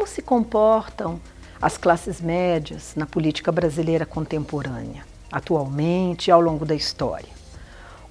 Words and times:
como 0.00 0.08
se 0.08 0.22
comportam 0.22 1.20
as 1.60 1.76
classes 1.76 2.22
médias 2.22 2.94
na 2.96 3.04
política 3.04 3.52
brasileira 3.52 4.06
contemporânea, 4.06 5.04
atualmente 5.30 6.28
e 6.28 6.30
ao 6.30 6.40
longo 6.40 6.64
da 6.64 6.74
história. 6.74 7.28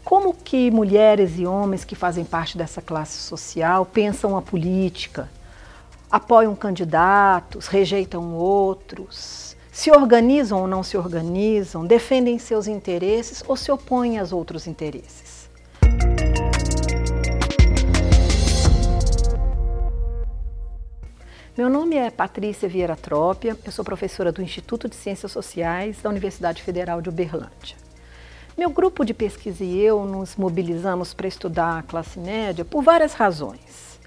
Como 0.05 0.35
que 0.35 0.69
mulheres 0.69 1.39
e 1.39 1.47
homens 1.47 1.83
que 1.83 1.95
fazem 1.95 2.23
parte 2.23 2.55
dessa 2.55 2.79
classe 2.79 3.17
social 3.17 3.87
pensam 3.87 4.37
a 4.37 4.41
política, 4.41 5.27
apoiam 6.11 6.55
candidatos, 6.55 7.65
rejeitam 7.65 8.35
outros, 8.35 9.57
se 9.71 9.89
organizam 9.89 10.61
ou 10.61 10.67
não 10.67 10.83
se 10.83 10.95
organizam, 10.95 11.87
defendem 11.87 12.37
seus 12.37 12.67
interesses 12.67 13.43
ou 13.47 13.57
se 13.57 13.71
opõem 13.71 14.19
aos 14.19 14.31
outros 14.31 14.67
interesses. 14.67 15.48
Meu 21.59 21.69
nome 21.69 21.97
é 21.97 22.09
Patrícia 22.09 22.69
Vieira 22.69 22.95
Trópia, 22.95 23.57
eu 23.65 23.71
sou 23.73 23.83
professora 23.83 24.31
do 24.31 24.41
Instituto 24.41 24.87
de 24.87 24.95
Ciências 24.95 25.29
Sociais 25.29 26.01
da 26.01 26.09
Universidade 26.09 26.63
Federal 26.63 27.01
de 27.01 27.09
Uberlândia. 27.09 27.75
Meu 28.57 28.69
grupo 28.69 29.03
de 29.03 29.13
pesquisa 29.13 29.61
e 29.61 29.77
eu 29.77 30.05
nos 30.05 30.37
mobilizamos 30.37 31.13
para 31.13 31.27
estudar 31.27 31.79
a 31.79 31.83
classe 31.83 32.17
média 32.17 32.63
por 32.63 32.81
várias 32.81 33.11
razões. 33.11 33.99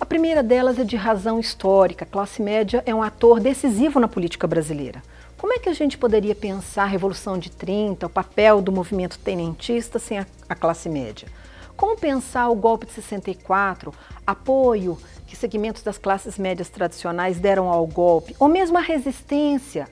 A 0.00 0.06
primeira 0.06 0.42
delas 0.42 0.78
é 0.78 0.82
de 0.82 0.96
razão 0.96 1.38
histórica. 1.38 2.06
A 2.06 2.08
classe 2.08 2.40
média 2.40 2.82
é 2.86 2.94
um 2.94 3.02
ator 3.02 3.38
decisivo 3.38 4.00
na 4.00 4.08
política 4.08 4.46
brasileira. 4.46 5.02
Como 5.36 5.52
é 5.52 5.58
que 5.58 5.68
a 5.68 5.74
gente 5.74 5.98
poderia 5.98 6.34
pensar 6.34 6.84
a 6.84 6.86
Revolução 6.86 7.38
de 7.38 7.50
30, 7.50 8.06
o 8.06 8.08
papel 8.08 8.62
do 8.62 8.72
movimento 8.72 9.18
tenentista 9.18 9.98
sem 9.98 10.20
a, 10.20 10.26
a 10.48 10.54
classe 10.54 10.88
média? 10.88 11.28
Como 11.76 11.96
pensar 11.96 12.48
o 12.48 12.54
golpe 12.54 12.86
de 12.86 12.92
64, 12.92 13.92
apoio 14.26 14.96
que 15.26 15.36
segmentos 15.36 15.82
das 15.82 15.98
classes 15.98 16.38
médias 16.38 16.68
tradicionais 16.68 17.38
deram 17.38 17.68
ao 17.68 17.86
golpe, 17.86 18.36
ou 18.38 18.48
mesmo 18.48 18.78
a 18.78 18.80
resistência 18.80 19.88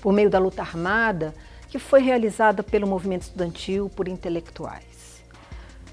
por 0.00 0.12
meio 0.12 0.30
da 0.30 0.38
luta 0.38 0.62
armada 0.62 1.34
que 1.68 1.78
foi 1.78 2.00
realizada 2.00 2.62
pelo 2.62 2.86
movimento 2.86 3.22
estudantil 3.22 3.90
por 3.90 4.06
intelectuais. 4.06 5.24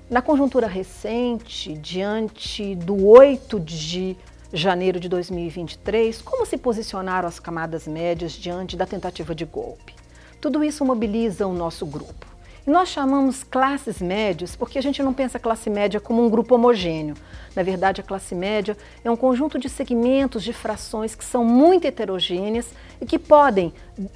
Na 0.08 0.22
conjuntura 0.22 0.68
recente, 0.68 1.74
diante 1.74 2.76
do 2.76 3.08
8 3.08 3.60
de 3.60 4.16
janeiro 4.54 5.00
de 5.00 5.10
2023, 5.10 6.22
como 6.22 6.46
se 6.46 6.58
posicionaram 6.58 7.28
as 7.28 7.40
camadas 7.40 7.88
médias 7.88 8.34
diante 8.34 8.76
da 8.78 8.86
tentativa 8.86 9.34
de 9.34 9.46
golpe? 9.46 9.96
Tudo 10.40 10.64
isso 10.64 10.86
mobiliza 10.86 11.48
o 11.48 11.54
nosso 11.54 11.86
grupo. 11.86 12.31
E 12.66 12.70
nós 12.70 12.90
chamamos 12.90 13.44
classes 13.44 14.00
médias 14.00 14.56
porque 14.56 14.78
a 14.78 14.82
gente 14.82 15.02
não 15.02 15.14
pensa 15.14 15.38
a 15.38 15.42
classe 15.42 15.70
média 15.70 16.00
como 16.00 16.24
um 16.24 16.30
grupo 16.30 16.56
homogêneo. 16.56 17.16
Na 17.56 17.64
verdade, 17.64 18.02
a 18.02 18.04
classe 18.04 18.36
média 18.36 18.78
é 19.04 19.10
um 19.10 19.16
conjunto 19.16 19.58
de 19.58 19.68
segmentos, 19.68 20.44
de 20.44 20.54
frações 20.54 21.16
que 21.16 21.26
são 21.26 21.44
muito 21.44 21.86
heterogêneas 21.86 22.70
e 23.02 23.06
que 23.06 23.18
podem, 23.18 23.74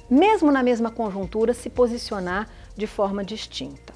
mesmo 0.08 0.52
na 0.52 0.62
mesma 0.62 0.90
conjuntura, 0.90 1.52
se 1.52 1.68
posicionar 1.68 2.48
de 2.76 2.86
forma 2.86 3.24
distinta. 3.24 3.92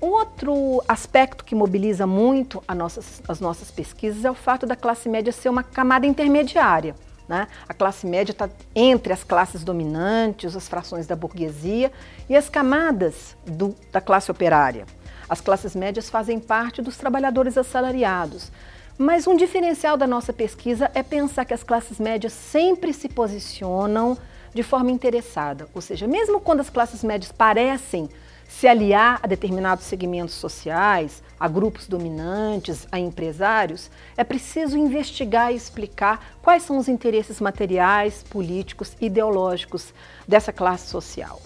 Um 0.00 0.08
outro 0.08 0.82
aspecto 0.88 1.44
que 1.44 1.54
mobiliza 1.54 2.06
muito 2.06 2.62
nossas, 2.74 3.22
as 3.28 3.40
nossas 3.40 3.70
pesquisas 3.70 4.24
é 4.24 4.30
o 4.30 4.34
fato 4.34 4.66
da 4.66 4.76
classe 4.76 5.08
média 5.08 5.32
ser 5.32 5.48
uma 5.48 5.62
camada 5.62 6.06
intermediária. 6.06 6.94
Né? 7.28 7.48
A 7.68 7.72
classe 7.72 8.06
média 8.06 8.32
está 8.32 8.50
entre 8.74 9.12
as 9.12 9.24
classes 9.24 9.64
dominantes, 9.64 10.54
as 10.54 10.68
frações 10.68 11.06
da 11.06 11.16
burguesia 11.16 11.90
e 12.28 12.36
as 12.36 12.50
camadas 12.50 13.34
do, 13.46 13.74
da 13.90 14.00
classe 14.00 14.30
operária. 14.30 14.84
As 15.28 15.40
classes 15.40 15.74
médias 15.74 16.10
fazem 16.10 16.38
parte 16.38 16.82
dos 16.82 16.98
trabalhadores 16.98 17.56
assalariados. 17.56 18.52
Mas 18.98 19.26
um 19.26 19.34
diferencial 19.34 19.96
da 19.96 20.06
nossa 20.06 20.32
pesquisa 20.32 20.90
é 20.94 21.02
pensar 21.02 21.44
que 21.44 21.54
as 21.54 21.64
classes 21.64 21.98
médias 21.98 22.32
sempre 22.32 22.92
se 22.92 23.08
posicionam 23.08 24.16
de 24.52 24.62
forma 24.62 24.92
interessada, 24.92 25.66
ou 25.74 25.80
seja, 25.80 26.06
mesmo 26.06 26.38
quando 26.40 26.60
as 26.60 26.70
classes 26.70 27.02
médias 27.02 27.32
parecem 27.32 28.08
se 28.48 28.68
aliar 28.68 29.20
a 29.22 29.26
determinados 29.26 29.84
segmentos 29.84 30.34
sociais, 30.34 31.22
a 31.38 31.48
grupos 31.48 31.86
dominantes, 31.86 32.86
a 32.90 32.98
empresários, 32.98 33.90
é 34.16 34.24
preciso 34.24 34.76
investigar 34.76 35.52
e 35.52 35.56
explicar 35.56 36.36
quais 36.42 36.62
são 36.62 36.78
os 36.78 36.88
interesses 36.88 37.40
materiais, 37.40 38.22
políticos, 38.22 38.96
ideológicos 39.00 39.92
dessa 40.26 40.52
classe 40.52 40.88
social. 40.88 41.40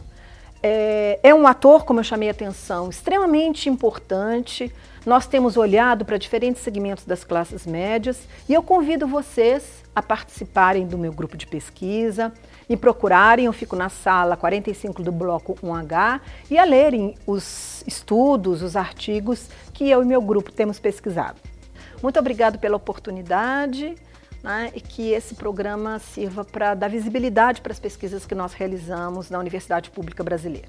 É, 0.62 1.20
é 1.22 1.34
um 1.34 1.46
ator, 1.46 1.84
como 1.84 2.00
eu 2.00 2.04
chamei 2.04 2.28
a 2.28 2.32
atenção, 2.32 2.88
extremamente 2.88 3.68
importante. 3.68 4.72
Nós 5.06 5.26
temos 5.26 5.56
olhado 5.56 6.04
para 6.04 6.18
diferentes 6.18 6.62
segmentos 6.62 7.04
das 7.04 7.24
classes 7.24 7.66
médias 7.66 8.26
e 8.48 8.54
eu 8.54 8.62
convido 8.62 9.06
vocês 9.06 9.84
a 9.94 10.02
participarem 10.02 10.86
do 10.86 10.98
meu 10.98 11.12
grupo 11.12 11.36
de 11.36 11.46
pesquisa, 11.46 12.32
me 12.68 12.76
procurarem, 12.76 13.46
eu 13.46 13.52
fico 13.52 13.74
na 13.74 13.88
sala 13.88 14.36
45 14.36 15.02
do 15.02 15.10
bloco 15.10 15.56
1H 15.62 16.20
e 16.50 16.58
a 16.58 16.64
lerem 16.64 17.16
os 17.26 17.82
estudos, 17.86 18.62
os 18.62 18.76
artigos 18.76 19.48
que 19.72 19.88
eu 19.88 20.02
e 20.02 20.06
meu 20.06 20.20
grupo 20.20 20.52
temos 20.52 20.78
pesquisado. 20.78 21.40
Muito 22.02 22.18
obrigado 22.18 22.58
pela 22.58 22.76
oportunidade 22.76 23.96
né, 24.42 24.70
e 24.74 24.80
que 24.80 25.12
esse 25.12 25.34
programa 25.34 25.98
sirva 25.98 26.44
para 26.44 26.74
dar 26.74 26.88
visibilidade 26.88 27.60
para 27.60 27.72
as 27.72 27.80
pesquisas 27.80 28.26
que 28.26 28.34
nós 28.34 28.52
realizamos 28.52 29.30
na 29.30 29.38
Universidade 29.38 29.90
Pública 29.90 30.22
Brasileira. 30.22 30.68